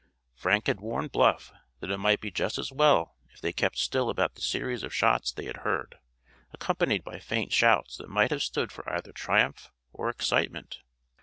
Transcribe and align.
Frank 0.33 0.65
had 0.65 0.79
warned 0.81 1.11
Bluff 1.11 1.53
that 1.79 1.91
it 1.91 1.99
might 1.99 2.19
be 2.21 2.31
just 2.31 2.57
as 2.57 2.71
well 2.71 3.17
if 3.31 3.39
they 3.39 3.53
kept 3.53 3.77
still 3.77 4.09
about 4.09 4.33
the 4.33 4.41
series 4.41 4.81
of 4.81 4.91
shots 4.95 5.31
they 5.31 5.45
had 5.45 5.57
heard, 5.57 5.99
accompanied 6.53 7.03
by 7.03 7.19
faint 7.19 7.53
shouts 7.53 7.97
that 7.97 8.09
might 8.09 8.31
have 8.31 8.41
stood 8.41 8.71
for 8.71 8.89
either 8.91 9.11
triumph 9.11 9.69
or 9.93 10.09
excitement. 10.09 10.79